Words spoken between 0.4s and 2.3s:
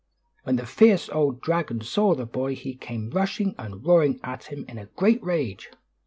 When the fierce old dragon saw the